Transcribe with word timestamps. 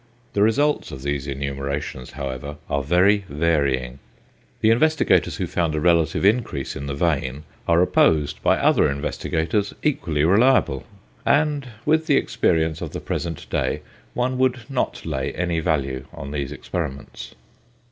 The 0.33 0.41
results 0.41 0.91
of 0.91 1.03
these 1.03 1.27
enumerations 1.27 2.13
however 2.13 2.57
are 2.67 2.81
very 2.81 3.23
varying; 3.29 3.99
the 4.61 4.71
investigators 4.71 5.35
who 5.35 5.45
found 5.45 5.75
a 5.75 5.79
relative 5.79 6.25
increase 6.25 6.75
in 6.75 6.87
the 6.87 6.95
vein 6.95 7.43
are 7.67 7.83
opposed 7.83 8.41
by 8.41 8.57
other 8.57 8.89
investigators 8.89 9.75
equally 9.83 10.23
reliable; 10.23 10.85
and 11.23 11.67
with 11.85 12.07
the 12.07 12.17
experience 12.17 12.81
of 12.81 12.93
the 12.93 12.99
present 12.99 13.47
day 13.51 13.83
one 14.15 14.39
would 14.39 14.61
not 14.69 15.05
lay 15.05 15.33
any 15.33 15.59
value 15.59 16.07
on 16.11 16.31
these 16.31 16.51
experiments. 16.51 17.35